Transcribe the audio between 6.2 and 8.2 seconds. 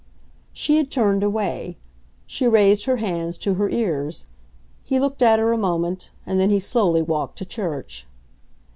and then he slowly walked to church.